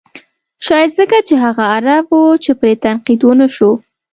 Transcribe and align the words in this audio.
شاید 0.65 0.89
ځکه 0.99 1.17
چې 1.27 1.33
هغه 1.43 1.63
عرب 1.75 2.05
و 2.17 2.21
چې 2.43 2.51
پرې 2.59 2.73
تنقید 2.83 3.21
و 3.23 3.31
نه 3.39 3.47
شو. 3.55 3.71